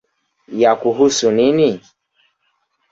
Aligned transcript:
Yakuhusu 0.61 1.27
nini? 1.37 1.69